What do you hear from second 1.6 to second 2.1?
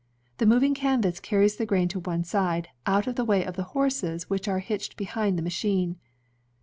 grain to